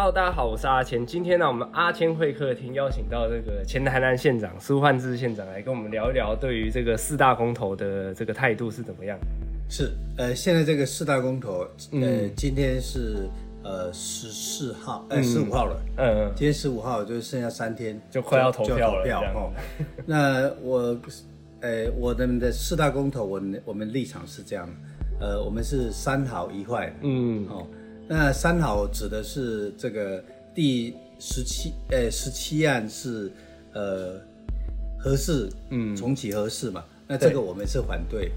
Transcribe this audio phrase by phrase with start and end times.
[0.00, 1.04] Hello，大家好，我是阿谦。
[1.04, 9.18] 今天呢，我们阿谦会客厅邀请到这个前台南县长苏焕智县长来跟我们聊一聊，对于这个四大公投的这个态度是怎么样？
[9.68, 13.28] 是，呃，现在这个四大公投，呃，今天是
[13.64, 19.52] 呃十四号，呃十五号了，嗯，今天十五号就剩下三天，就快要投票了，哦。
[20.06, 20.96] 那我，
[21.60, 24.70] 呃，我们的四大公投，我们我们立场是这样，
[25.18, 27.66] 呃，我们是三好一坏，嗯，哦。
[28.08, 33.30] 那三好指的是这个第十七，呃，十七案是
[33.74, 34.18] 呃
[34.98, 36.82] 合适，嗯，重启合适嘛？
[37.06, 38.32] 那这个我们是反对。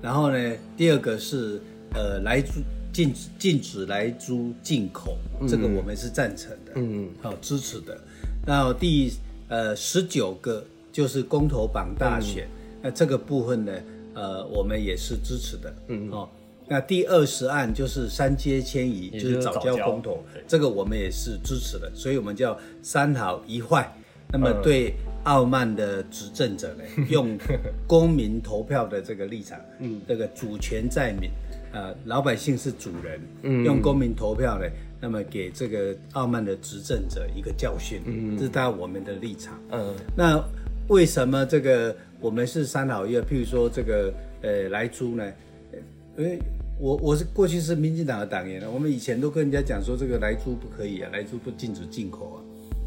[0.00, 1.60] 然后呢，第二个是
[1.94, 2.62] 呃来租
[2.92, 7.98] 禁止禁止来租进口，这个我们是赞成的，嗯，好支持的。
[8.46, 9.12] 那第
[9.48, 12.48] 呃十九个就是公投榜大选，
[12.80, 13.72] 那这个部分呢，
[14.14, 16.26] 呃，我们也是支持的，嗯，哦。
[16.70, 23.92] 那第二十案就是三阶迁移，就是早教公投，这个我们也是支持的，所以我们叫三好一坏。
[24.32, 27.36] 那么对傲慢的执政者呢，用
[27.88, 31.28] 公民投票的这个立场，嗯，这个主权在民，
[31.72, 34.64] 呃，老百姓是主人，嗯，用公民投票呢，
[35.00, 40.40] 那么给这个傲慢的执政者一个教训，嗯，这是大我们的立场，嗯，那
[40.86, 43.22] 为什么这个我们是三好一坏？
[43.22, 45.32] 譬如说这个呃来租呢，
[46.16, 46.38] 因为。
[46.80, 52.38] 我我是过去是民进党的党员，我们以前都跟人家讲说这个来猪不可以啊，来猪不禁止进口啊。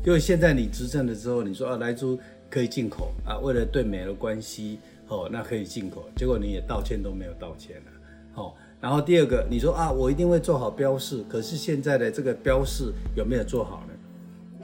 [0.04, 8.52] 因为现在你执政的时候，你说啊来猪可以进口啊，为了对美的关系哦，那可以进口，结果你也道歉都没有道歉了，哦。
[8.82, 13.94] 然后第二个你说啊，我一定会做好标示，可是现在的这个标示有没有做好呢？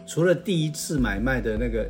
[0.07, 1.87] 除了第一次买卖的那个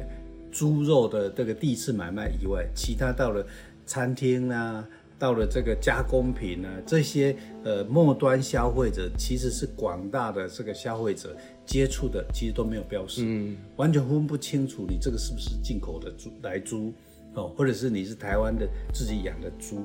[0.52, 3.48] 猪肉的这个第一次买卖以外，其他到了
[3.86, 4.86] 餐厅啊。
[5.20, 16.94] 到了这个加工品呢，这些呃末端消费者其实是广大的这个消费者接触的，其实都没有标识，嗯，完全分不清楚你这个是不是进口的猪来猪
[17.34, 19.82] 哦，或者是你是台湾的自己养的猪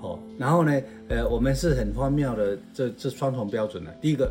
[0.00, 0.18] 哦。
[0.36, 3.90] 然后呢，呃，我们是很荒谬的，这这双重标准呢。
[4.00, 4.30] 第一个，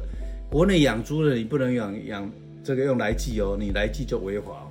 [0.52, 4.70] 国内养猪的你不能养养这个用来记哦，你来记就违法。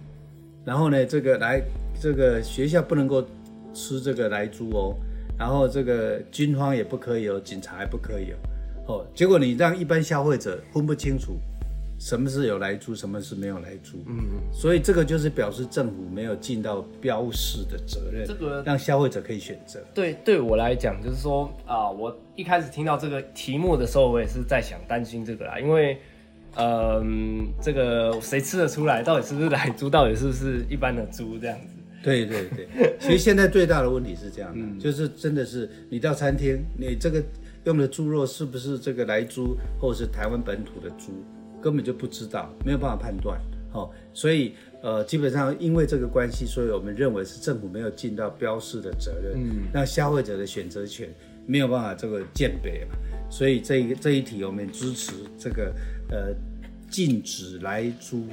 [0.62, 1.62] 然后呢，这个来
[1.98, 3.24] 这个学校不能够
[3.72, 4.94] 吃这个来猪哦。
[5.40, 8.36] 然后这个军方也不可以有，警察也不可以有，
[8.86, 11.38] 哦，结果你让一般消费者分不清楚，
[11.98, 19.80] 什么是有来租，什么是没有来租，嗯嗯，所以这个就是表示政府没有尽到标示的责任，这个让消费者可以选择。
[19.94, 25.98] 对，对我来讲就是说啊，我一开始听到这个题目的时候，我也是在想担心这个啦，因为，
[26.56, 31.79] 嗯，这个谁吃得出来，到底是不是来猪，到底是不是一般的猪这样子。
[32.02, 37.22] 对对对，其实现在最大的问题是这样的，就是真的是你到餐厅，你这个
[37.64, 41.24] 用的猪肉是不是这个来猪，或者是台湾本土的猪，
[41.60, 43.40] 根本就不知道，没有办法判断。
[43.72, 51.08] 哦，所以呃，基本上因为这个关系，所以我们认为是政府没有尽到标示的责任，嗯，那消费者的选择权
[51.46, 52.96] 没有办法这个鉴别嘛。
[53.30, 55.72] 所以这一这一题，我们支持这个
[56.10, 56.34] 呃
[56.90, 58.26] 禁止来猪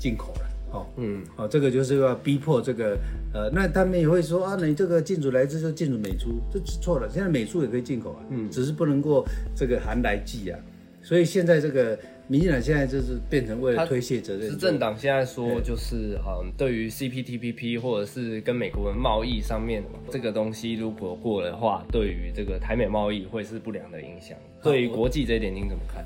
[0.00, 0.51] 进口了。
[0.72, 2.98] 哦，嗯，哦，这个就是要逼迫这个，
[3.34, 7.08] 呃，那他们也会说啊，你这个进主来自就进主美猪，这是错了。
[7.08, 9.24] 现在美猪也可以进口啊，嗯，只是不能够
[9.54, 10.58] 这个含来剂啊。
[11.02, 14.48] 所以现在这个民进党现在就是变成为了推卸责任。
[14.48, 24.38] 执政党现在说就是，嗯，对于 CPTPP 或者是跟美国的贸易上面这个东西如果过的话，对于这个台美贸易会是不良的影响。
[24.62, 26.04] 对于国际这一点您怎么看？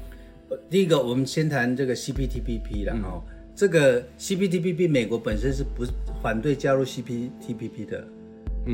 [0.70, 3.22] 第一个，我们先谈这个 CPTPP 了哈。
[3.56, 5.82] 这个 CPTPP 美国本身是不
[6.22, 8.06] 反对加入 CPTPP 的，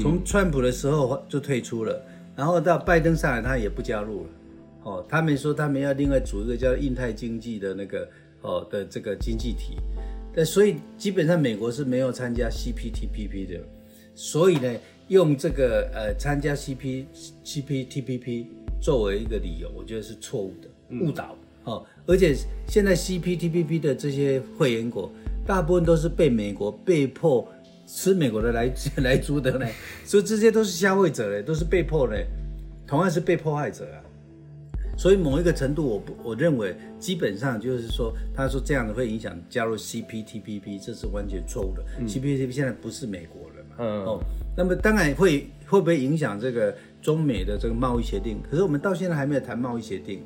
[0.00, 2.04] 从川普的时候就退出了，
[2.34, 4.30] 然后到拜登上来他也不加入了，
[4.82, 8.08] 哦，他们说他们要另外组一个叫印太经济的那个
[8.40, 9.76] 哦的这个经济体，
[10.34, 13.60] 但所以基本上美国是没有参加 CPTPP 的，
[14.16, 14.74] 所以呢，
[15.06, 17.04] 用这个呃参加 CP
[17.44, 18.46] CPTPP
[18.80, 20.68] 作为一个理由，我觉得是错误的
[21.06, 21.36] 误导。
[21.64, 22.34] 哦，而且
[22.66, 25.10] 现在 CPTPP 的这些会员国，
[25.46, 27.46] 大部分都是被美国被迫
[27.86, 28.72] 吃美国的来
[29.02, 29.66] 来租的呢，
[30.04, 32.26] 所以这些都是消费者嘞，都是被迫嘞，
[32.86, 34.02] 同样是被迫害者啊。
[34.94, 41.82] 所以某一个程度，我不我认为基本上就是说，他说这样的会影响加入 CPTPP，这是完全错误的。
[42.06, 43.76] CPTPP 现在不是美国了嘛？
[43.78, 44.04] 嗯。
[44.04, 44.20] 哦，
[44.54, 48.40] 那么当然会会不会影响这个中美的这个贸易协定？
[48.48, 50.22] 可是我们到现在还没有谈贸易协定。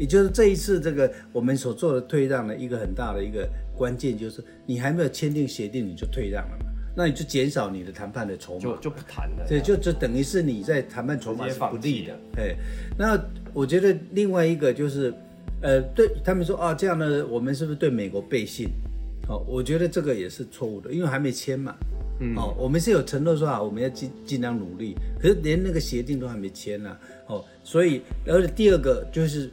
[0.00, 9.46] 也就是这一次这个我们所做的退让的一个很大的一个关键，就是你还没有签订协定你就退让了嘛，那你就减少你的谈判的筹码，就就不谈了。
[9.46, 12.14] 对，就就等于是你在谈判筹码是不利的。
[12.38, 12.56] 哎，
[12.98, 15.12] 那我觉得另外一个就是，
[15.60, 18.68] 呃，对他们说啊，这样呢，我们是不是对美国背信？
[19.28, 21.76] 哦，我觉得这个也是错误的，因为还没签嘛。
[22.20, 26.96] 嗯，哦，我们是有承诺说啊，我们要尽尽量努力，可是连那个协定都还没签呢。
[27.26, 29.48] 哦，所以而且第二个就是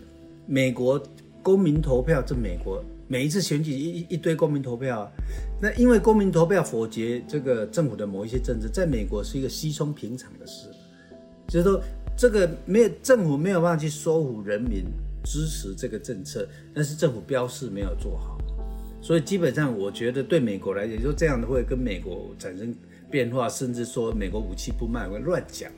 [0.47, 1.01] 美国
[1.43, 5.07] 公民投票，这美国每一次选举一一堆公民投票，
[5.61, 10.69] 那因为公民投票否决这个政府的某一些政策，在美国是一个稀松平常的事，
[11.47, 11.79] 就是说
[12.17, 14.85] 这个没有政府没有办法去说服人民。
[15.29, 18.37] 支持这个政策，但是政府标示没有做好，
[19.01, 22.73] 所以基本上我觉得对美国来讲，就这样的会跟美国产生
[23.11, 25.69] 变化，甚至说美国武器不卖会乱讲，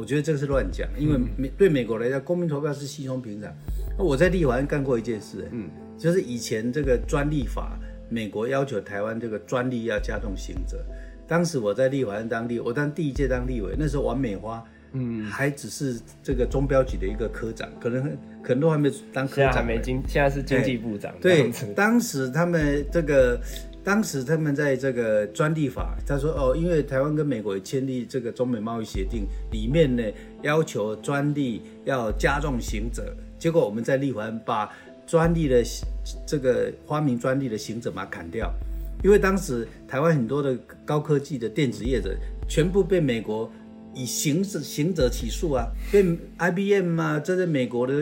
[0.00, 3.52] 我觉得这个是乱讲，因为美对美国来讲，公民投票是稀松平常。
[3.98, 5.68] 那我在立法院干过一件事，嗯，
[5.98, 10.78] 就是以前这个专利法，美国要求台湾这个专利要加重刑责，
[11.28, 14.64] 当时我在立法院当立，我当第一届当立委，那时候王美花。
[14.92, 18.02] 嗯，还只是这个中标局的一个科长，可能
[18.42, 19.52] 可能都还没当科长。
[19.52, 21.14] 还没经，现在是经济部长。
[21.20, 23.40] 对，当时他们这个，
[23.82, 30.02] 当时他们在这个专利法，他说哦，因为台湾跟美国签订这个中美贸易协定，里面呢
[30.42, 34.70] 要求专利要加重刑责，结果我们在立法把
[35.06, 35.62] 专利的
[36.26, 38.52] 这个发明专利的刑责嘛砍掉，
[39.02, 42.16] 因为当时台湾很多的高科技的电子业者
[42.48, 43.50] 全部被美国。
[43.92, 46.00] 以行者行者起诉啊，被
[46.38, 47.92] IBM 啊，这些美国的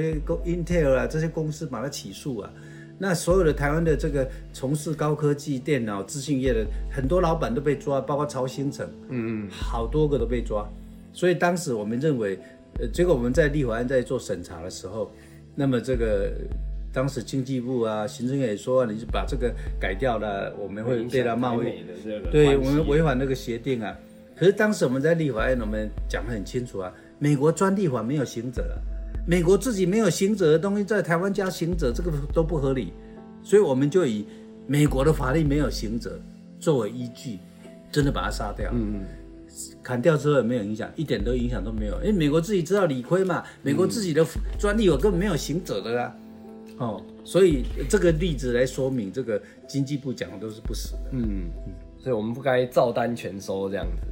[0.45, 2.51] Intel 啊，这些公司把它起诉啊。
[2.99, 10.69] 那所有的台湾的这个从事高科技电脑资讯业的很多老板都被抓，包括曹兴诚，嗯嗯，好多个都被抓。
[11.13, 12.39] 所以当时我们认为，
[12.81, 15.11] 呃，结果我们在立法院在做审查的时候，
[15.55, 16.33] 那么这个
[16.93, 21.85] 当时经济部啊，行政院也说，你就把这个改掉了，我们会被他贸易，
[22.33, 23.97] 对我们违反那个协定啊。
[24.37, 28.77] 可是当时我们在立法院，我们讲得很清楚啊，美国专利法没有行者，
[29.29, 32.95] 美国自己没有行者的东西在台湾加行者，这个都不合理，
[33.43, 34.25] 所以我们就以
[34.67, 36.19] 美国的法律没有行者
[36.59, 37.39] 作为依据，
[37.93, 38.71] 真的把它杀掉。
[38.73, 39.07] 嗯嗯，
[39.83, 44.25] 砍掉之后也没有影响，一点都影响都没有，因为美国自己知道理亏嘛，美国自己的
[44.59, 46.17] 专利我根本没有行者的啦。
[46.79, 51.11] 哦，所以这个例子来说明，这个经济部讲的都是不实的。
[51.13, 54.09] 嗯嗯，所以我们不该照单全收这样子。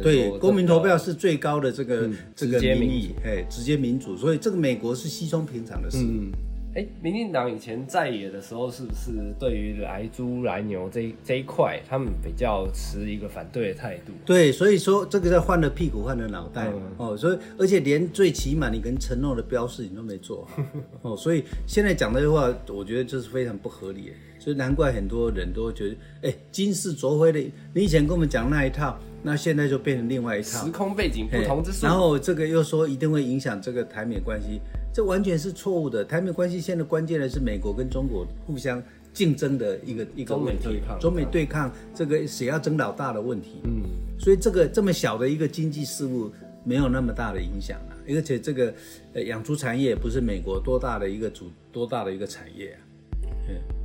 [0.00, 5.98] 对，公民投票是最高的这个这个民意，哎，直接民主，所以这个美国是稀松平常的事。
[5.98, 6.30] 嗯，
[6.74, 14.12] 哎，民进党以前在野的时候，是不是对于来猪来牛这这一块，他们比较持一个反对的态度？
[14.24, 20.48] 对，所以说这个在换了屁股换了脑袋哦，所以而且连最起码你跟承诺的标示你都没做
[21.02, 24.12] 哦，所以现在讲这话，我觉得这是非常不合理，
[24.42, 27.38] 所以难怪很多人都觉得，哎，金世卓辉的，
[27.72, 28.98] 你以前跟我们讲那一套。
[29.24, 34.60] 那现在就变成另外一套时空背景不同之处，然后这个又说一定会影响这个台美关系，
[34.92, 36.04] 这完全是错误的。
[36.04, 43.60] 台美关系现在关键的是美国跟中国互相竞争的一个一个问题，中美对抗这个谁要争老大的问题。
[43.62, 43.84] 嗯，
[44.18, 46.28] 所以这个这么小的一个经济事务
[46.64, 48.74] 没有那么大的影响啊，而且这个
[49.12, 52.76] 呃养猪产业不是美国多大的一个主多大的一个产业。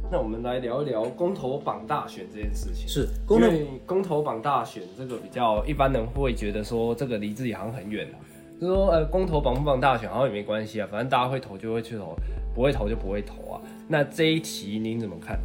[0.09, 2.87] 那我们来聊一聊公投榜大选这件事情。
[2.87, 8.17] 是，因为公投榜大选这个比较一般人会觉得说这个离自己好像很远了，
[8.61, 12.15] 就说呃公投榜不榜大选好像也没关系啊，反正大家会投就会去投，
[12.55, 13.61] 不会投就不会投啊。
[13.85, 15.37] 那这一题您怎么看？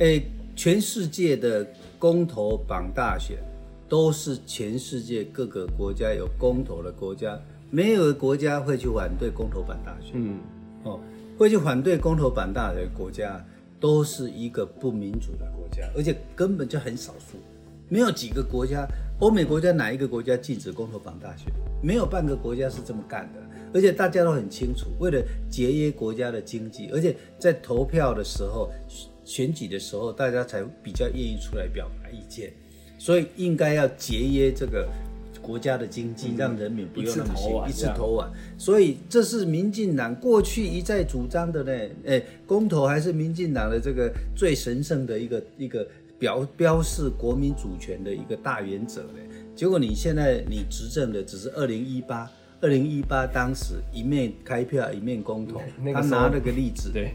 [0.00, 0.20] 诶，
[0.56, 1.64] 全世界的
[1.96, 3.38] 公投榜大选
[3.88, 7.38] 都是全世界各个国家有公投的国家，
[7.70, 10.14] 没有国家会去反对公投榜大选。
[10.14, 10.40] 嗯，
[10.82, 10.98] 哦，
[11.38, 13.40] 会去反对公投榜大的国家。
[13.80, 17.38] 都是一个不民主的国家，而且根本就很少数，
[17.88, 18.86] 没有几个国家，
[19.20, 21.46] 欧美国家哪一个国家禁止公投榜大选？
[21.82, 23.40] 没有半个国家是这么干的，
[23.72, 28.70] 而且大家都很清楚，为了节约国家的经济，而且在投票的时候、
[29.24, 32.52] 选举的时候，大家才比较愿意出来表达意见，
[32.98, 34.86] 所以应该要节约这个。
[35.50, 41.72] 国家的经济让人民不用那么辛苦，一次投完，所以这是民进党过去一再主张的呢。
[42.06, 45.84] 哎，公投还是民进党的这个最神圣的一个一个
[46.20, 49.18] 表标示国民主权的一个大原则呢。
[49.56, 52.30] 结果你现在你执政的只是二零一八，
[52.60, 55.60] 二零一八当时一面开票一面公投，
[55.92, 57.14] 他拿了个例子，对，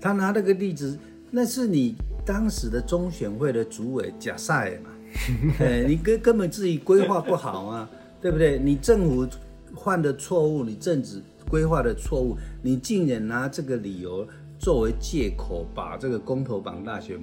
[0.00, 0.98] 他拿了个例子，
[1.30, 4.90] 那是你当时的中选会的主委贾赛嘛。
[5.60, 7.88] 哎，你根根本自己规划不好啊，
[8.20, 8.58] 对不对？
[8.58, 9.26] 你政府
[9.82, 14.26] 犯的错误，你政治规划的错误，你竟然拿这个理由
[14.58, 17.18] 作为借口，把这个公投榜大选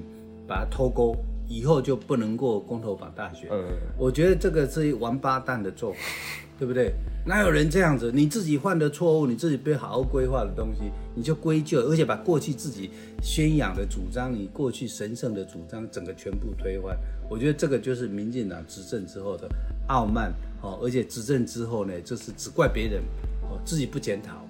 [0.48, 1.16] 把它偷钩，
[1.48, 3.50] 以后就不能过公投榜大选。
[3.52, 3.63] 嗯，
[3.98, 6.00] 我觉得这个是王八蛋的做法，
[6.60, 6.94] 对不对？
[7.25, 8.12] 哪有人这样子？
[8.13, 12.90] 你自己犯的错误，你自己被好好规划的东西，你就归咎，而且把过去自己
[13.22, 16.98] 宣扬的主张，你过去神圣的主张，整个全部推翻。
[17.34, 19.50] 我觉得这个就是民进党执政之后的
[19.88, 23.02] 傲慢哦，而且执政之后呢，就是只怪别人
[23.42, 24.46] 哦，自己不检讨。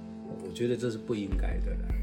[0.45, 1.95] 我觉得这是不应该的了。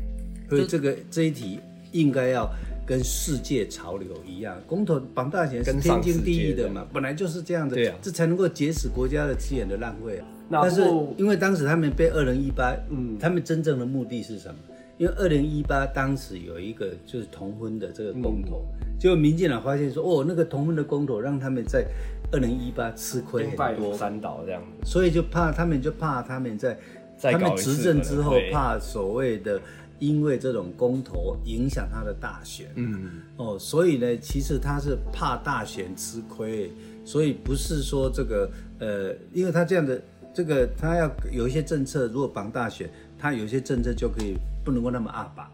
[0.49, 1.61] 所以这个这一题
[1.93, 2.51] 应该要。
[2.87, 10.27] 跟世界潮流一样，公投绑大选是天经地义的嘛，本来就是这样的，这才能够节省国家的资源的浪费啊。
[10.51, 10.81] 但是
[11.17, 14.57] 因为当时他们被二零一八，嗯，他们真正的目的是什么？
[15.01, 18.63] 因为二零一八当时有一个就是同婚的这个公投，
[18.99, 21.87] 结果民进党发现说，哦，那个同婚的公投让他们在
[22.31, 26.79] 二零一八吃亏很多，三岛这样子，所以就怕他们就怕他们在
[27.19, 29.59] 他们执政之后怕所谓的。
[30.01, 36.73] 因为这种公投影响他的大选，嗯，哦，所以呢，其实他是怕大选吃亏，
[37.05, 40.01] 所以不是说这个，呃，因为他这样的
[40.33, 42.89] 这个，他要有一些政策，如果绑大选，
[43.19, 45.51] 他有些政策就可以不能够那么二把，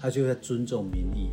[0.00, 1.30] 他就要尊重民意，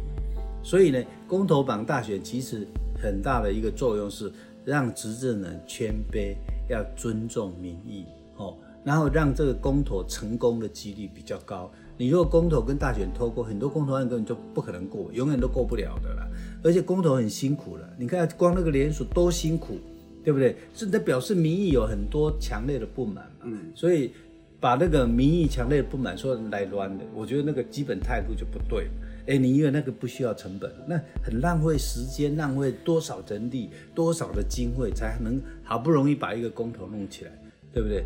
[0.63, 2.67] 所以呢，公投榜大选其实
[3.01, 4.31] 很大的一个作用是
[4.65, 6.35] 让执政人谦卑，
[6.69, 8.05] 要尊重民意，
[8.35, 11.71] 哦，然后让这个公投成功的几率比较高。
[11.99, 16.27] 你如果公投跟大选拖过，很多公投案根本就不可能过，永远都过不了的啦。
[16.63, 19.79] 而且公投很辛苦了，你看光那个联署多辛苦，
[20.23, 20.55] 对不对？
[20.73, 23.45] 是在表示民意有很多强烈的不满嘛。
[23.45, 23.71] 嗯。
[23.73, 24.13] 所以
[24.59, 28.87] 把那个民意强烈的不满说来乱的，我觉得那个基本态度就不对。
[29.27, 37.31] 哎，你以为那个不需要成本，那很浪费时间，浪费多少人力、多少的经费，才能好不容易把一个公投弄起来，
[37.73, 38.03] 对不对？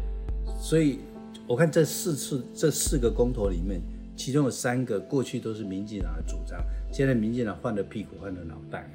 [0.60, 1.00] 所以。
[1.48, 3.81] 我看这四次这四个公投里面，
[4.15, 8.89] 其中有三个过去都是民进党的主张，现在民进党换了屁股换了脑袋，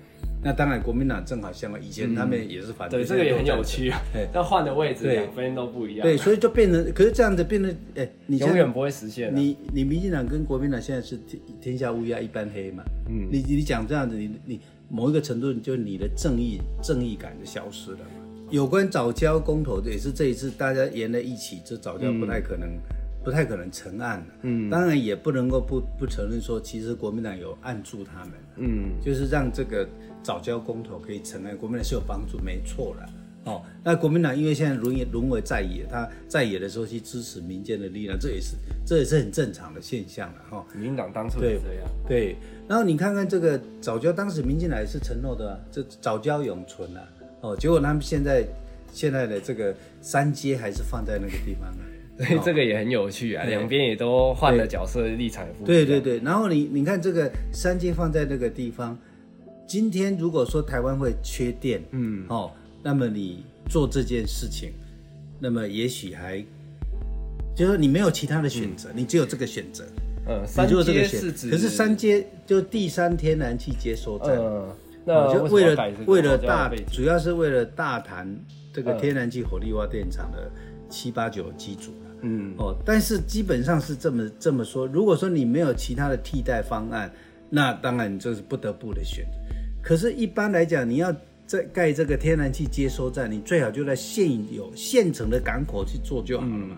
[0.46, 4.00] 那当然国民党正好相反，以前他们也是反对，这个也很有趣啊。
[4.32, 9.34] 但换的位置两边都不一样，对，所以就变成，可是这样子变成，哎，你永远不会实现。
[9.34, 12.84] 你你民进党跟国民党现在是天天下乌鸦一般黑嘛？
[13.08, 18.22] 嗯，你你讲这样子，你你某一个程度，就你的正义正义感就消失了嘛。
[18.48, 22.68] 有关早教公投的，也是这一次大家连在一起，这早教不太可能，
[23.26, 24.26] 不太可能成案了。
[24.42, 28.30] 嗯，当然也不能够不不承认说，其实国民党有按住他们。
[28.54, 29.84] 嗯，就是让这个
[30.22, 33.10] 早教公投可以成案，国民党是有帮助，没错了。
[33.46, 38.54] 哦，那国民党因为现在沦沦为在野，他在野的时候去支持民间的力量，这也是
[38.86, 40.38] 这也是很正常的现象了。
[40.48, 41.90] 哈，民党当初也这样。
[42.06, 42.36] 对，
[42.68, 47.02] 然后你看看这个早教，当时民进党也是承诺的，这早教永存啊。
[47.40, 48.46] 哦，结果他们现在
[48.92, 51.70] 现在的这个三阶还是放在那个地方
[52.18, 55.46] 所以这个也很有趣啊，两边也都换了角色立场。
[55.64, 58.98] 对对对，然后你你看这个三阶放在那个地方，
[59.66, 62.50] 今天如果说台湾会缺电，嗯，哦，
[62.82, 64.72] 那么你做这件事情，
[65.38, 66.44] 那么也许还
[67.54, 69.84] 就是你没有其他的选择，你只有这个选择，
[70.26, 74.36] 嗯，三阶是指，可是三阶就第三天然气接收站。
[74.38, 74.68] 嗯
[75.08, 78.26] 那就为了为了大，主要是为了大谈
[78.72, 80.50] 这个天然气火力发电厂的
[80.90, 81.92] 七八九机组
[82.22, 87.10] 嗯哦，但是基本上是这么这么说，如果说你没有其他的替代方案，
[87.50, 89.32] 那当然这是不得不的选择。
[89.82, 91.14] 可是，一般来讲，你要
[91.46, 96.76] 在盖这个天然气接收站，你最好就在现有现成的港口去做就好了嘛。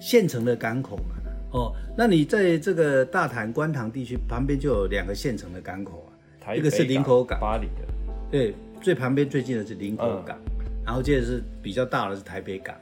[0.00, 1.16] 现成的港口嘛，
[1.52, 6.06] 哦，那你在这个大潭观塘地区旁边就有两个现成的港口
[6.44, 6.54] 啊。
[6.54, 7.88] 一个是林口港，巴黎的，
[8.30, 10.38] 对，最旁边最近的是林口港，
[10.84, 12.76] 然后接着是比较大的是台北港。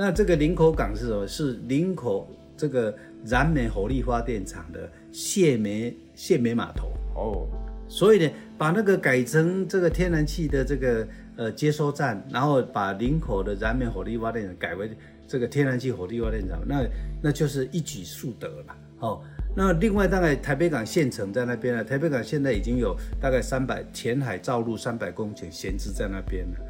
[0.00, 1.28] 那这个林口港是什么？
[1.28, 2.26] 是林口
[2.56, 7.46] 这个燃煤火力发电厂的卸煤卸煤码头哦。
[7.86, 14.90] 所以呢，把那个改成这个天然气的这个呃接收站，然后把林口的燃煤火力发电厂改为
[15.28, 16.82] 这个天然气火力发电厂，那
[17.20, 19.20] 那就是一举数得了哦。
[19.54, 26.60] 那另外大概台北港县城在那边了，台北港现在已经有大概三百前海造陆三百公顷闲置在那边了，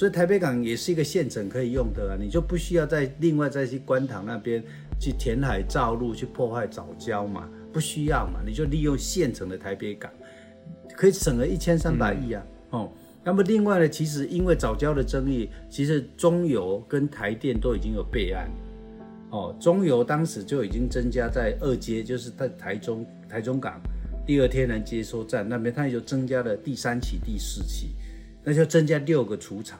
[0.00, 4.64] 所以台北港也是一个县城可以用的啊，你就不需要再另外再去观塘那边
[4.98, 10.10] 去填海造陆去破坏早礁嘛，不需要嘛，你就利用县城的台北港，
[10.96, 12.90] 可以省了一千三百亿啊，哦，
[13.22, 18.50] 那么另外呢，其实因为早教的争议，其实中油跟台电都已经有备案。
[19.28, 23.78] 哦，中油当时就已经增加在二阶，就是在台中台中港
[24.26, 27.90] 第二天然接收站那边，它就增加了第三期、第四期，
[28.42, 29.76] 那就增加六个除槽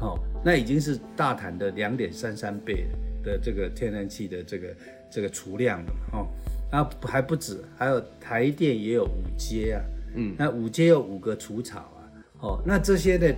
[0.00, 0.06] 了。
[0.06, 2.86] 哦，那已经是大潭的两点三三倍
[3.22, 4.76] 的这个天然气的这个
[5.10, 6.18] 这个储量了嘛。
[6.18, 6.26] 哦，
[6.72, 9.82] 那还不止，还有台电也有五阶啊。
[10.14, 12.00] 嗯，那五阶有五个除草啊，
[12.40, 13.32] 哦，那这些呢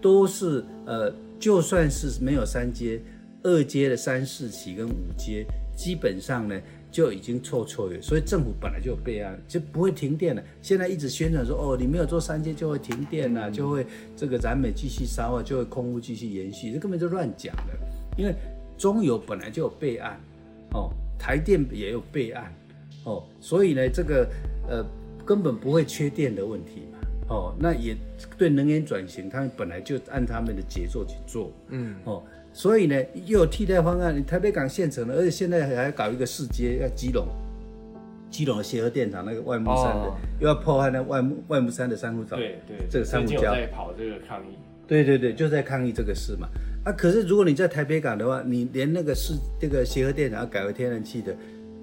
[0.00, 3.00] 都是呃，就算是没有三阶，
[3.42, 5.44] 二阶的三四期跟五阶，
[5.76, 6.56] 基本上呢
[6.92, 10.42] 就已经臭臭了，所以政府本来就有备案，就不会停电了。
[10.60, 17.72] 现在一直宣传说，哦，你没有做三阶就会停电啊，就会这个燃煤继续烧啊，就会空污继续延续，这根本就乱讲的，
[18.16, 18.34] 因为
[18.76, 20.20] 中油本来就有备案，
[20.74, 22.54] 哦，台电也有备案。
[23.04, 24.28] 哦，所以呢，这个
[24.68, 24.86] 呃
[25.24, 26.98] 根本不会缺电的问题嘛。
[27.30, 27.96] 哦，那也
[28.38, 31.50] 对能源转型，他们本来就按他们的节奏去做。
[31.70, 31.96] 嗯。
[32.04, 32.22] 哦，
[32.52, 37.26] 所以呢，又有替代方案，你台北港现成的，而且现在还要搞一个市街，要基隆，
[38.30, 42.36] 基隆的协和电厂那个外木山的，又要破坏那外木外木山的珊瑚藻。
[42.36, 42.76] 对对。
[42.90, 43.40] 这个珊瑚礁。
[43.40, 44.56] 在跑这个抗议。
[44.86, 46.48] 对对对，就在抗议这个事嘛。
[46.84, 51.34] 啊，可是如果你在台北港的话，你连那个市这个协和电厂要改为天然气的。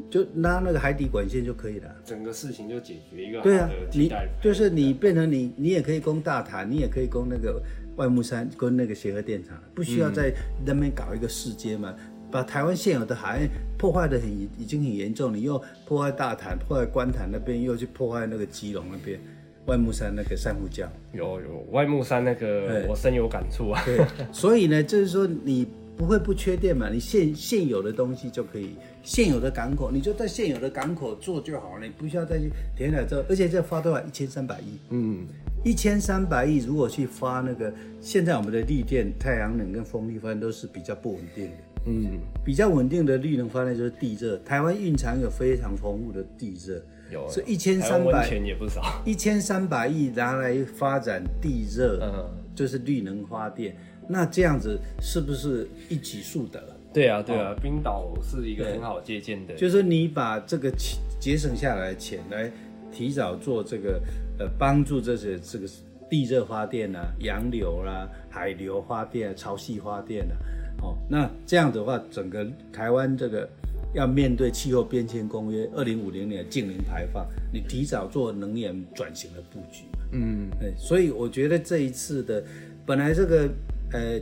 [0.09, 4.11] 就拉那个海底管线就可以了，整个事情就解决一个对啊，你
[4.41, 7.61] 就是你变成你，你也可以供大潭，你也可以供那个
[7.99, 10.33] 外木山跟那个协和电厂，不需要在
[10.65, 11.93] 那边搞一个世界嘛，
[12.31, 14.27] 把台湾现有的海岸破坏的很
[14.57, 19.19] 已经很严重，你又破坏大潭，破坏关潭那边，又去破坏那个基隆那边
[19.65, 23.99] 外木山那个珊瑚礁，有有外木山那个我深有感触啊，对，
[24.31, 25.67] 所以呢，就是说你。
[25.99, 26.89] 不会不缺电嘛？
[26.89, 34.01] 你现现有的东西就可以，现有的港口你就在现有的港口做就好了，你不需要再去填海造，而且这花多少？
[34.05, 34.79] 一千三百亿。
[34.91, 35.27] 嗯，
[35.61, 41.51] 一千三百亿如果去发那个，现在我们的绿电、太阳能跟风力发电都是比较不稳定的。
[41.85, 53.75] 嗯，比较稳定的绿能发电就是地热，台湾蕴藏有非常丰富的地热，有，是一千三百，钱也不少，一千三百亿拿来发展地热，嗯，就是绿能发电。
[54.11, 56.59] 那这样子是不是一举数得？
[56.91, 59.53] 对啊，对啊，冰岛是一个很好借鉴的。
[59.53, 62.51] 就是你把这个钱节省下来的钱来
[62.91, 64.01] 提早做这个，
[64.39, 65.67] 呃，帮助这些这个
[66.09, 70.33] 地热发电啊、洋流啦、海流发电、潮汐发电啊，
[70.81, 73.47] 哦，那这样的话，整个台湾这个
[73.93, 79.83] 要面对气候变迁公约二零五零年净零排放，你提早做能源转型的布局。
[80.13, 82.43] 嗯，对，所以我觉得这一次的
[82.83, 83.47] 本来这个。
[83.91, 84.19] 呃，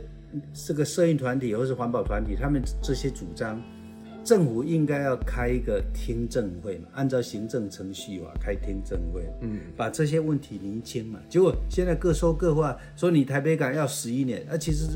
[0.52, 3.62] 这个摄影团体或是环保团体，他们这些主张，
[4.24, 11.18] 政府应该要开一个听证会嘛，按照行政程序嘛，开听证会，嗯，把这些问题厘清嘛。
[11.28, 14.86] 结果现在各说各话，说你台北港要十一年，啊，其实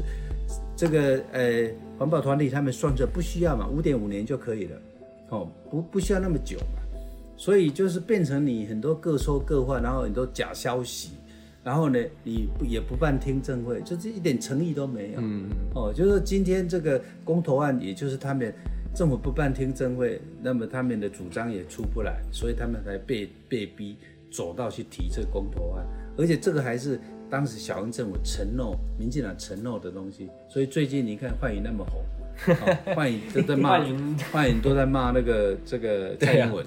[0.76, 4.78] 这个呃环保团体他们算着不需要嘛，五点五年就可以了，
[5.30, 6.82] 哦，不不需要那么久嘛，
[7.37, 11.11] 所以就是变成你很多各说各话，然后很多假消息。
[11.64, 15.20] 然后呢，你也不办听证会，就是一点诚意都没有。
[15.20, 18.53] 嗯哦，就是今天这个公投案，也就是他们
[18.94, 23.96] 政府不办听证会，那么他们的主张也出不来，所以他们才被被逼
[24.31, 25.87] 走到去提这个公投案。
[26.18, 30.29] 而且这个还是当时小英政府承诺、民进党承诺的东西。
[30.48, 33.79] 所以最近你看幻影那么红，幻影都在骂，
[34.33, 36.66] 幻影都在骂那个这个蔡英文。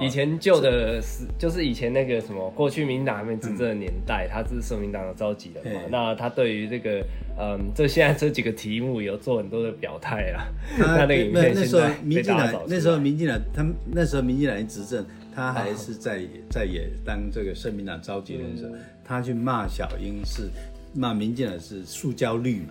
[0.00, 5.80] 以前旧的是，就是以前那个什么，过去民党还没执政的年代，他是社民党的召集人嘛。
[5.90, 7.04] 那他对于这个，
[7.38, 10.46] 嗯，这现在这几个题目有做很多的表态啊。
[10.78, 20.48] 他 那那那时候民进党，那时候民进党，他那时候民进党一执政，他还是在在也当这个社民党召集人的时候，他去骂小英是
[20.94, 22.68] 骂民进党是塑胶绿嘛，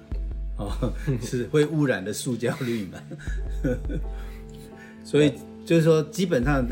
[0.65, 2.99] 哦，是会污染的塑胶绿嘛。
[5.03, 5.33] 所以
[5.65, 6.65] 就是说，基本上。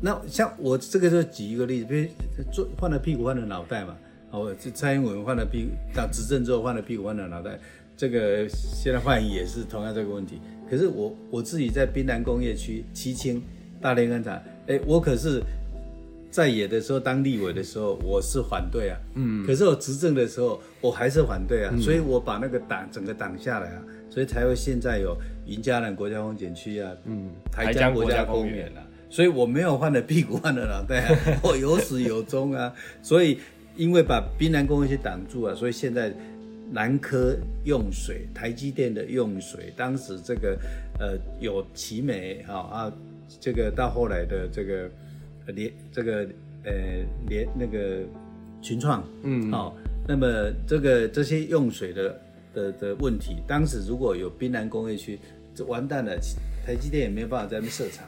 [0.00, 3.96] 那像我这个就举一个例子，比如做换了屁股换了脑袋嘛，
[4.30, 7.58] 哦，这蔡英文换了屁股当执政之后换了屁股换了脑袋，
[7.96, 10.38] 这个现在换也是同样这个问题。
[10.68, 13.42] 可是我我自己在滨南工业区、七清、
[13.80, 15.40] 大连工厂，哎，我可是
[16.30, 28.85] 在野的时候当立委的时候，我是反对啊，嗯，可是我执政的时候我还是反对啊，所以我把那个党整个挡下来啊，所以才会现在有云嘉南国家风景区啊，嗯，台江国家公园啊。
[29.08, 32.72] 所以我没有换了屁股换了脑袋， 我有始有终啊。
[33.02, 33.38] 所以
[33.76, 36.12] 因为把滨南工业区挡住啊，所以现在
[36.72, 40.58] 南科用水、台积电的用水，当时这个
[40.98, 42.92] 呃有奇美哈啊，
[43.40, 44.90] 这个到后来的这个
[45.46, 46.26] 联这个
[46.64, 46.72] 呃
[47.28, 48.00] 联那个
[48.60, 49.76] 群创嗯好，
[50.08, 50.26] 那么
[50.66, 52.20] 这个这些用水的
[52.52, 55.18] 的的问题，当时如果有滨南工业区，
[55.54, 56.18] 就完蛋了，
[56.66, 58.04] 台积电也没有办法在那边设厂。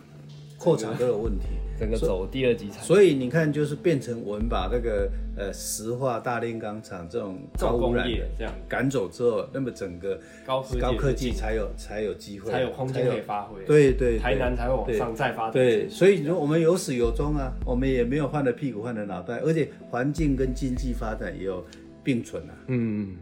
[0.58, 1.46] 扩产都有问题。
[1.78, 8.04] 整个走第二级产，所以你看，就是变成我们把那个呃石化大炼钢厂这种高污染
[8.36, 13.64] 这样赶走之后，那么整个高高科技才有才有机会，才有空间可以发挥。
[13.64, 15.52] 对对，台南才会往上再发展。
[15.52, 21.64] 对，所以说我们有始有终啊，我们也没有换了屁股换了脑袋，而且环境跟经济发展也有
[22.02, 22.54] 并存啊。
[22.66, 23.14] 嗯。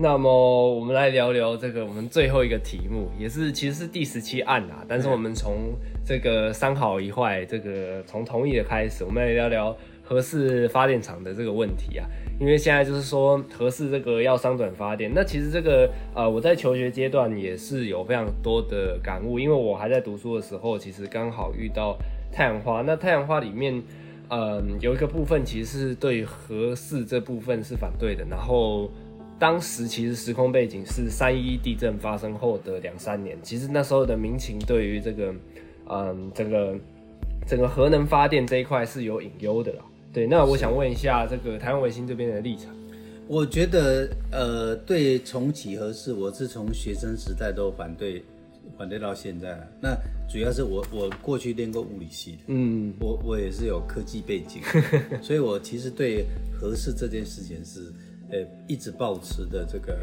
[0.00, 4.84] 那么我们来聊聊这个我们最后一个题目，也是其实是第十七案啊。
[4.86, 5.74] 但是我们从
[6.06, 12.06] 这个三好一坏，这个从同意的开始，我们来聊聊合适发电厂的这个问题啊。
[12.38, 21.98] 因为现在就是说合适这个要商转发电，那其实这个呃我在求学阶段也是有非常多的感悟，因为我还在读书的时候，其实刚好遇到
[22.30, 22.82] 太阳花。
[22.82, 23.82] 那太阳花里面，
[24.30, 28.88] 嗯，有一个部分其实是对合适这部分是反对的，然后。
[29.38, 35.32] 当时其实时空背景是三一地震发生后的两三年，其实那时候的民情对于这个，
[35.88, 36.76] 嗯，整个
[37.46, 39.84] 整个核能发电这一块是有隐忧的啦。
[40.12, 42.74] 对，那我想问一下这个台湾维新这边的立场。
[43.28, 48.24] 我觉得，呃，对重启核试，我是从学生时代都反对，
[48.76, 49.68] 反对到现在了。
[49.80, 49.96] 那
[50.28, 54.62] 主要是我我过去练过物理系的，嗯，我我也是有科技背景，
[55.22, 56.24] 所以我其实对
[56.58, 57.92] 核试这件事情是。
[58.30, 59.98] 呃，一直保持的这个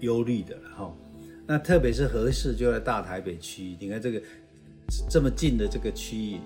[0.00, 0.92] 忧虑的哈，
[1.46, 4.22] 那特别是合适就在大台北区，你看这个
[5.10, 6.40] 这么近的这个区域，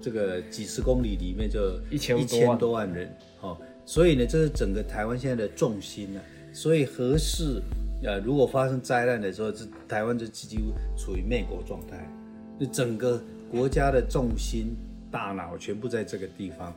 [0.00, 6.20] 这个几十公里里面就一千一千多万人，哦，所以呢，这是整个台湾现在的重心呢。
[6.52, 7.62] 所以合适，
[8.02, 12.08] 呃，如果发生灾难的时候，这台湾就几乎处于灭国状态，
[12.58, 14.76] 就整个国家的重心、
[15.10, 16.74] 大脑全部在这个地方。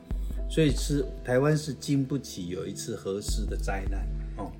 [0.48, 4.50] 所以是台湾是经不起有一次合适的灾难哦。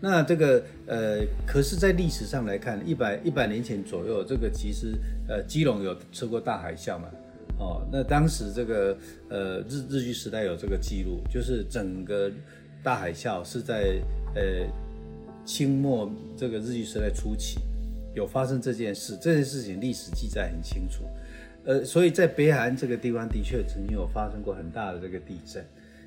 [0.00, 4.94] 那这个呃，可是，在历史上来看，一百一百年前左右，这个其实
[5.28, 7.08] 呃，基隆有吃过大海啸嘛？
[7.58, 8.96] 哦，那当时这个
[9.28, 12.32] 呃日日据时代有这个记录，就是整个
[12.82, 14.00] 大海啸是在
[14.34, 14.66] 呃
[15.44, 17.60] 清末这个日据时代初期
[18.14, 21.04] 有发生这件事，这件事情历史记载很清楚。
[21.64, 25.62] 呃，所以在北海岸这个地方的确曾经有发生过很大的这个地震，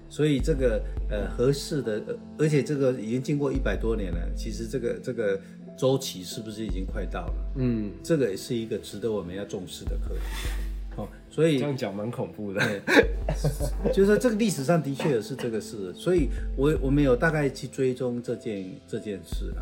[0.10, 2.02] 所以这个呃合适的，
[2.40, 5.40] 而且这个已经经过一百多年了，其实这个这个
[5.78, 7.34] 周期是不是已经快到了？
[7.58, 10.22] 嗯，这个也是一个值得我们要重视的课题。
[10.96, 12.62] 好，所以这样讲蛮恐怖的，
[13.94, 19.62] 就是说这个历史上的确也是这个事，所以我我们有大概去追踪这件这件事啊，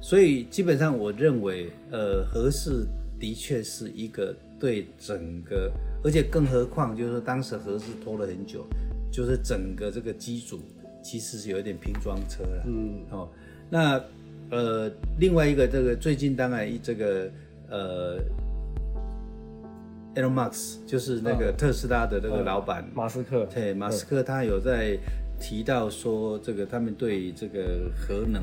[0.00, 2.86] 所以基本上我认为，呃，合适
[3.18, 4.36] 的确是一个。
[4.58, 5.70] 对整个，
[6.02, 8.64] 而且更何况就是说，当时核是拖了很久，
[9.12, 10.60] 就是整个这个机组
[11.02, 12.64] 其实是有一点拼装车了。
[12.66, 13.28] 嗯，哦，
[13.68, 14.02] 那
[14.50, 17.30] 呃，另外一个这个最近当然一这个
[17.68, 18.18] 呃
[20.14, 22.88] ，Elon Musk 就是那个特斯拉的那个老板。
[22.94, 24.98] 马斯克，对，马斯克他有在
[25.38, 28.42] 提到说，这个他们对这个核能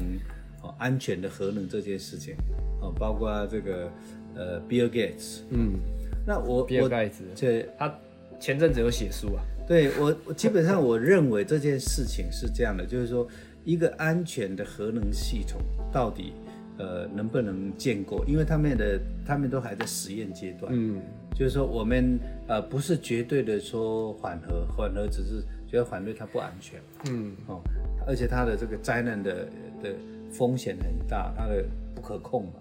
[0.61, 2.35] 哦安全的核能这件事情，
[2.81, 3.89] 哦，包括这个
[4.35, 5.79] 呃，Bill Gates，嗯。
[6.25, 7.93] 那我比尔盖茨，对，他
[8.39, 9.43] 前阵子有写书啊。
[9.65, 13.25] 对我，我基本上我认为这件事情是这样的，就是说
[13.63, 16.33] 一个安全的核能系统到底
[16.77, 18.23] 呃能不能建构？
[18.27, 20.69] 因为他们的他们都还在实验阶段。
[20.75, 21.01] 嗯，
[21.33, 26.79] 就是说我们呃不是绝对的说缓和，缓和只是觉得反对它不安全。
[27.09, 27.61] 嗯，哦，
[28.05, 29.45] 而且它的这个灾难的
[29.81, 29.95] 的
[30.29, 31.63] 风险很大，它的
[31.95, 32.53] 不可控嘛。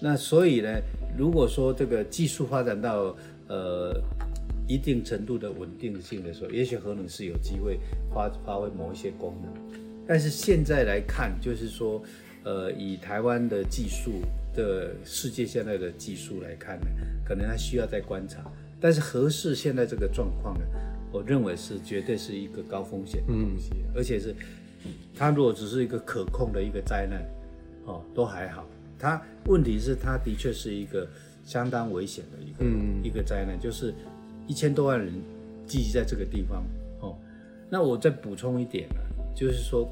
[0.00, 0.68] 那所以呢？
[1.16, 3.14] 如果说这个技术发展到
[3.48, 4.00] 呃
[4.66, 7.78] 一定程度的稳定性的时候，也许核能是有机会
[8.12, 9.52] 发发挥某一些功能。
[10.06, 12.02] 但是现在来看，就是说，
[12.44, 14.12] 呃，以台湾的技术
[14.54, 16.86] 的世界现在的技术来看呢，
[17.24, 18.50] 可能还需要再观察。
[18.80, 20.64] 但是核试现在这个状况呢，
[21.12, 24.34] 我认为是绝对是一个高风险的东西，而且是
[25.14, 27.22] 它如果只是一个可控的一个灾难，
[27.84, 28.66] 哦，都还好。
[29.02, 31.08] 它问题是，它的确是一个
[31.44, 32.64] 相当危险的一个
[33.02, 33.92] 一个灾难，就是
[34.46, 35.12] 一千多万人
[35.66, 36.64] 聚集在这个地方
[37.00, 37.18] 哦。
[37.68, 39.00] 那我再补充一点呢，
[39.34, 39.88] 就是说，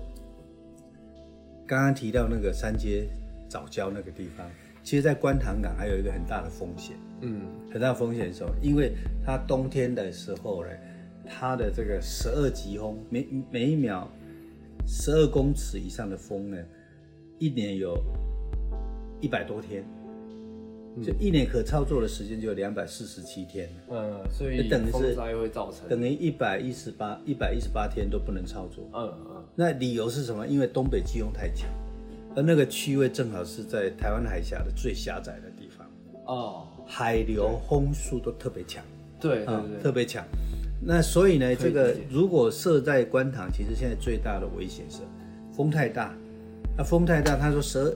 [1.67, 3.09] 刚刚提到那个三街
[3.49, 4.49] 早教那个地方，
[4.85, 7.43] 其实，在观塘港还有一个很大的风险，嗯，
[7.73, 8.93] 很大风险的时候，因为
[9.27, 10.71] 它冬天的时候呢，
[11.27, 14.09] 它的这个十二级风，每每一秒
[14.87, 16.57] 十二公尺以上的风呢，
[17.41, 18.01] 一年有。
[19.21, 19.85] 一百多天，
[21.05, 23.69] 就一年可操作的时间就有两百四十七天。
[23.91, 28.89] 嗯，所以等于是会造成等于一百一十八一百一十八天都不能操作。
[28.95, 29.45] 嗯嗯。
[29.55, 30.47] 那理由是什么？
[30.47, 31.69] 因为东北季风太强，
[32.35, 35.87] 而那个区位正好是在台湾海峡的最狭窄的地方。
[36.27, 36.67] 哦。
[36.93, 38.83] 海流、风速都特别强，
[39.21, 40.25] 对对啊，对，特别强。
[40.83, 44.99] 那所以呢，以这个如果设在官塘，其实现在最大的危险是
[45.57, 46.13] 风太大。
[46.77, 47.95] 那风太大，他说十二，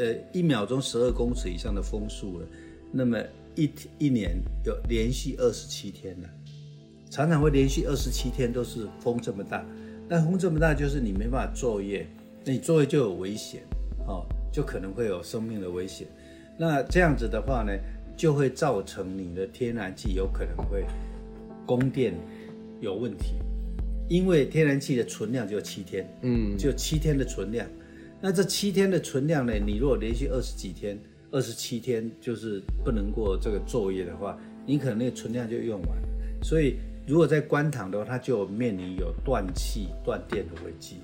[0.00, 2.46] 呃，一秒钟十二公尺以上的风速了，
[2.90, 3.22] 那么
[3.54, 4.34] 一天一年
[4.64, 6.30] 有连续二十七天了，
[7.10, 9.62] 常常会连续二十七天都是风这么大。
[10.08, 12.06] 那风这么大，就是你没办法作业，
[12.46, 13.60] 那你作业就有危险，
[14.06, 16.06] 哦，就可能会有生命的危险。
[16.56, 17.70] 那这样子的话呢，
[18.16, 20.86] 就会造成你的天然气有可能会
[21.66, 22.14] 供电
[22.80, 23.34] 有问题，
[24.08, 27.68] 因为天然气的存量只有七天，嗯，只有七天的存量。
[28.20, 30.98] 那这七天的存量呢，你如果连续二十几天、
[31.30, 35.98] 二十七天就是不能过这个作业的话，你可能那个存量就用完。
[36.42, 40.96] 所以如果在官塘的话，它就面临有断气、断电的危机。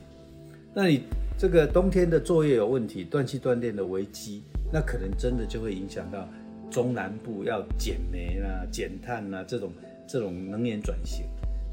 [0.75, 1.05] 那你
[1.39, 6.29] 这个冬天的作业有问题，断气断电的危机，那可能真的就会影响到
[6.71, 9.73] 中南部要减煤啦、减碳啦这种
[10.07, 11.25] 这种能源转型。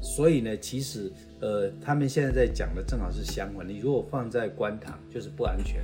[0.04, 3.66] 所以呢，其实呃，他们现在在讲的正好是相反。
[3.66, 5.80] 你如果放在官塘，就是不安全，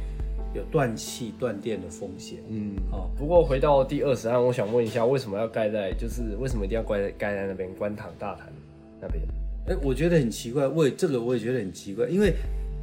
[0.54, 2.38] 有断气断电的风险。
[2.48, 8.52] 嗯，哦，不过回到第二十案，我想问一下，为什么要盖在，就是为什么一定要盖在盖在那边官塘大潭
[9.00, 9.24] 那边？
[9.68, 12.34] 哎，我觉得很奇怪，我也这个我也觉得很奇怪，因为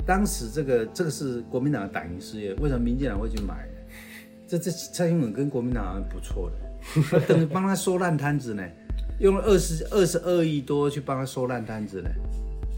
[0.06, 3.68] 当时这个这个是国民党的打赢事业，为什么民进党会去买？
[4.48, 8.64] 这这蔡英文跟国民党好像不错的，他等于帮他收烂摊子呢，
[9.20, 12.10] 用了二十二十二亿多去帮他收烂摊子呢，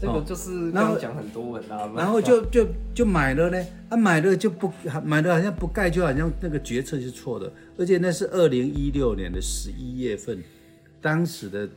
[0.00, 4.72] 这个就是刚刚讲很多文啊， 然后就就就买了呢，啊买了就不
[5.04, 10.42] 买了好像不盖，就好像那个决策是错的，而且那是二零一六年的十一月份，
[11.00, 11.68] 当时的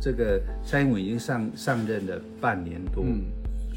[0.00, 3.22] 这个蔡英文已经上上任了半年多，嗯，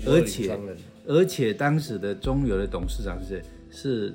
[0.06, 0.60] 而且
[1.08, 3.42] 而且当时的中油的董事长是谁？
[3.76, 4.14] 是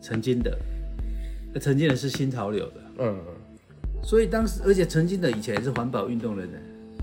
[0.00, 0.50] 陈金德，
[1.52, 3.16] 那陈金德是新潮流的，嗯
[4.02, 6.52] 所以当时而且曾经的以前也是环保运动的人，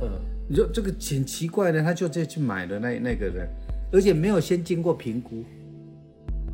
[0.01, 0.09] 嗯。
[0.51, 3.47] 你说这个挺奇怪的，他就这去买的那那个人，
[3.91, 5.43] 而且没有先经过评估，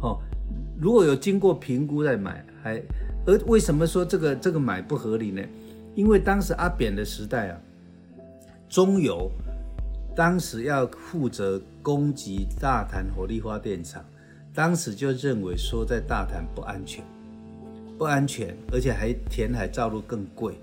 [0.02, 0.20] 哦，
[0.78, 2.84] 如果有经过评估再买，还
[3.26, 5.42] 而为什么说这个这个买不合理呢？
[5.96, 7.62] 因为当时阿扁的时代啊，
[8.68, 9.32] 中油
[10.14, 14.04] 当时要负责攻击大潭火力发电厂，
[14.54, 17.02] 当时就认为说在大潭不安全，
[17.98, 20.54] 不安全，而且还填海造路更贵，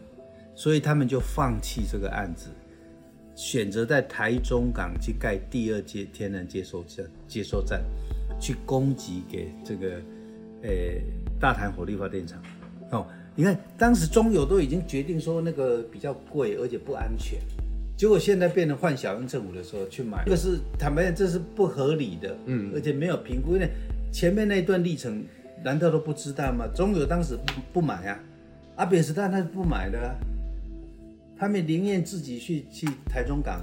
[0.55, 2.49] 所以他们就放弃这个案子，
[3.35, 7.83] 选择在台中港去盖第二阶天然接收站，接收站
[8.39, 10.01] 去供给给这个，
[10.63, 10.71] 呃，
[11.41, 12.43] 大潭火力发电厂。
[12.91, 17.39] 哦，你看当时中友都已经决定说那个比较贵，而且不安全，
[17.97, 23.71] 结果现在变成换小英政府的时候去买，这个是坦白讲这是不合理的，嗯，而且没有评估，因为
[24.13, 25.25] 前面那段历程
[25.65, 26.67] 难道都不知道吗？
[26.75, 28.21] 中国当时不不买啊，
[28.77, 30.15] 阿扁时代他是不买的啊。
[31.39, 33.61] 他们宁愿自己去去台中港，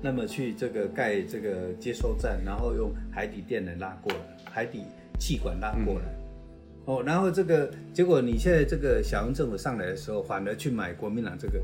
[0.00, 4.84] 那么去这个盖这个接收站，然后用海底电缆拉过来，海底
[5.18, 6.06] 气管拉过来。
[6.86, 11.60] 哦，然后这个结果你现在这个小英政府上来的时候，反而去买国民党这个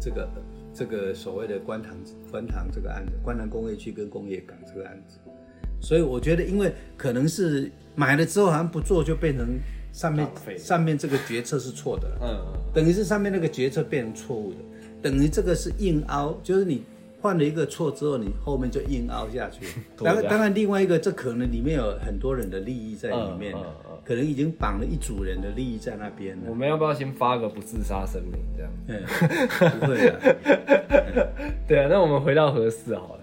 [0.00, 0.28] 这个
[0.74, 1.94] 这个所谓的观塘
[2.30, 5.18] 观塘这个案子，观塘工业区跟工业港这个案子。
[5.80, 9.58] 所以我觉得，因为可能是买了之后好像不做，就变成
[9.92, 12.16] 上面上面这个决策是错的了。
[12.22, 14.58] 嗯等于是上面那个决策变成错误的，
[15.00, 16.82] 等于这个是硬凹，就是你
[17.22, 19.66] 犯了一个错之后，你后面就硬凹下去。
[19.96, 26.42] 当然，当然，另外一个，这可能里面有很多人的利益在里面了嗯嗯嗯可能已经绑了一组人的利益在那边了。
[26.46, 28.70] 我们要不要先发个不自杀声明这样？
[28.88, 29.02] 嗯，
[29.80, 31.32] 不会的，
[31.66, 33.20] 对啊，那我们回到合适好了。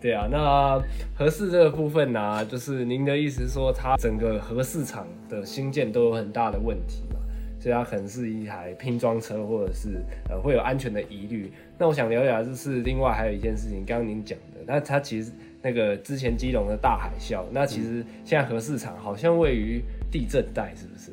[0.00, 0.82] 嗯，对啊，那
[1.14, 7.20] 合适这个部分呢、就是您的意思是说，它整个核市场的新建都有很大的问题嘛，
[7.60, 11.52] 所以它可能是一台拼装车，或者是呃会有安全的疑虑。
[11.78, 15.30] 那我想了解，就是另外还有一件事情，刚刚您讲的，那它其实
[15.62, 21.10] 那个之前基隆的大海啸，那其实现在核市场好像位于地震带，是不是？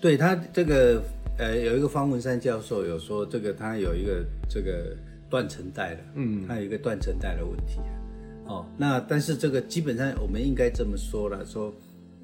[0.00, 1.02] 对它这个
[1.38, 4.96] 呃，有一个方文山教授有说，这个它有一个这个
[5.28, 7.99] 断层带的，嗯，它有一个断层带的问题啊
[8.50, 11.72] 哦，那但是这个基本上我们应该这么说了，说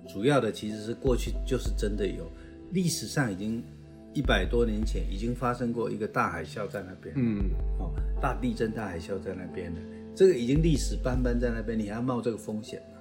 [0.09, 2.29] 主要的其实是过去就是真的有，
[2.73, 3.63] 历史上已经
[4.13, 7.45] 一百多年前已经发生过一个大海啸在那边，嗯，
[7.79, 9.81] 哦，大地震、大海啸在那边的，
[10.17, 12.99] 这个已经历史斑斑在那边，你还要冒这个风险吗？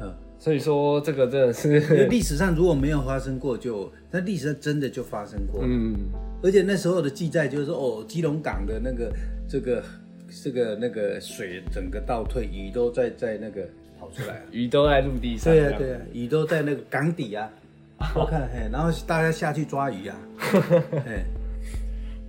[0.00, 0.14] 嗯。
[0.38, 5.60] 所以说这个真的是，历史上如果没有发生过就，那历史上真的就发生过。
[5.62, 5.94] 嗯，
[6.42, 9.12] 而且那时候的记载就是说，哦，基隆港的那个
[9.46, 9.84] 这个
[10.30, 14.42] 这个那个水整个倒退，鱼都在在那个跑出来啊。
[14.52, 15.52] 鱼都在陆地上。
[15.52, 17.50] 对啊，对啊，鱼都在那个港底啊，
[18.14, 20.16] 我看嘿，然后大家下去抓鱼啊，
[21.04, 21.24] 嘿，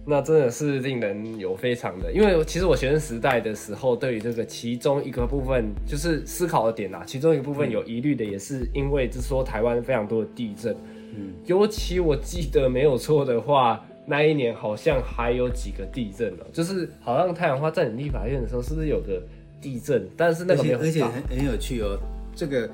[0.05, 10.75] 那真的是令人有非常的，因为其实我学生时代的时候，对于这个其中一个部分就是思考的点啊，其中一个部分有疑虑的，也是因为就是说台湾非常多的地震，
[11.15, 19.21] 嗯，尤其我记得没有错的话，那一年好像还有几个地震了，就是好像太阳花占领立法院的时候，是不是有个
[19.61, 20.07] 地震？
[20.17, 21.97] 但是那个没有而且很很有趣哦，
[22.35, 22.69] 这个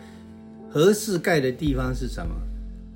[0.70, 2.36] 合适盖的地方是什么？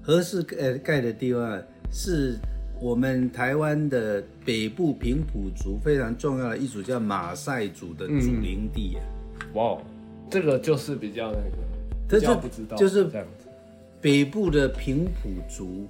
[0.01, 2.37] 合适呃盖的地方是。
[2.83, 8.99] 我们台湾的北部平埔族非常重要的一组叫马赛族的祖灵地啊！
[9.53, 9.77] 哇，
[10.31, 11.57] 这个就是比较那个，
[12.09, 13.19] 这就不知道，就是子。
[14.01, 15.87] 北部的平埔族，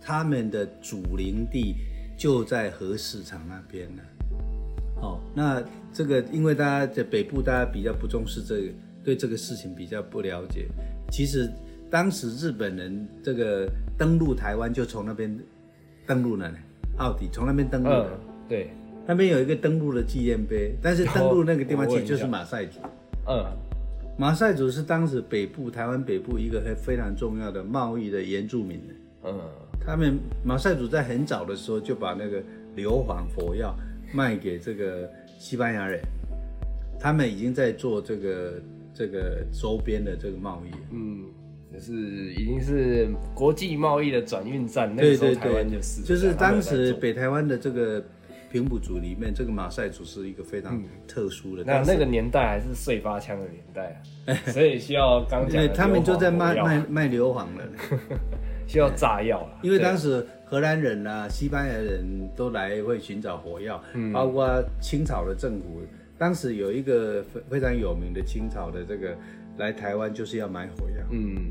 [0.00, 1.76] 他们的主林地
[2.16, 4.02] 就在核市场那边呢。
[5.00, 8.72] 好，那这个因为大家在北部，大家比较不重视这个，
[9.04, 10.66] 对这个事情比较不了解。
[11.10, 11.50] 其实
[11.90, 15.38] 当时日本人这个登陆台湾，就从那边。
[16.06, 16.58] 登陆了呢，
[16.96, 18.72] 奥迪从那边登陆的，对，
[19.06, 22.80] 那边有一个登陆的纪念碑，但是登陆那个地方其实就是马赛族，
[23.28, 23.46] 嗯，
[24.18, 28.82] 马赛族是当时北部台湾北部一个非常重要的贸易的原住民
[29.22, 29.38] 嗯，
[29.84, 32.42] 他们马赛族在很早的时候就把那个
[32.76, 33.74] 硫磺火药
[34.12, 36.00] 卖给这个西班牙人，
[36.98, 38.62] 他们已经在做这个
[38.94, 41.24] 这个周边的这个贸易，嗯。
[41.78, 41.94] 是
[42.34, 48.04] 已经是国际贸易的转运站，那时候台湾就是，就是当时北台湾的这个
[48.50, 51.62] 平埔族里面，这个马赛族是一个非常特殊的。
[51.64, 57.64] 那那个年代还是碎发枪的年代啊， 所以需要刚讲，他们就在卖卖卖硫磺了，
[58.70, 59.58] 需要炸药了。
[59.62, 62.04] 因为当时荷兰人啊、西班牙人
[62.36, 65.82] 都来会寻找火药，包括清朝的政府，
[66.16, 69.16] 当时有一个非非常有名的清朝的这个
[69.58, 71.50] 来台湾就是要买火药，嗯。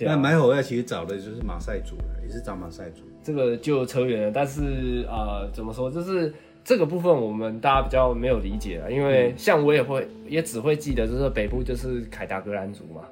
[0.00, 3.02] 那买火药其实找的就是马赛族也是找马赛族。
[3.20, 13.02] 这个就扯远了，但是呃，怎么说，就是这个部分我们大家比较没有理解啊，因为像我也会，也只会记得就是北部就是凯达格兰族嘛，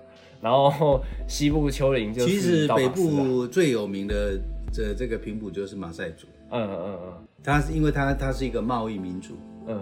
[0.40, 2.28] 然后 西部丘陵就是。
[2.28, 4.38] 其实北部最有名的
[4.72, 6.26] 这这个平埔就是马赛族。
[6.50, 7.12] 嗯嗯嗯。
[7.42, 9.34] 他是因为他他是一个贸易民族。
[9.66, 9.78] 嗯。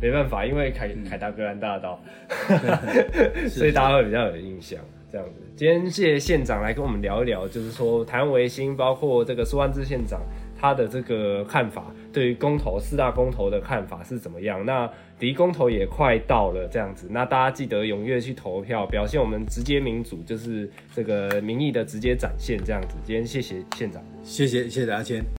[0.00, 2.00] 没办法，因为凯凯达格兰大道，
[3.48, 4.80] 所以大家会比较有印象。
[5.12, 10.22] 这样子，今天谢谢县长来跟我们聊一聊，就是说台湾维新，包括这个苏万志县长
[10.58, 14.64] 他的这个看法，对于公投四大公投的看法是怎么样？
[14.64, 14.90] 那
[15.22, 22.96] 离公投也快到了，这样子，那大家记得踊跃去投票，表现我们直接民主，就是这个民意的直接展现，这样子。
[23.04, 25.24] 今天谢谢县长，谢谢谢谢阿谦。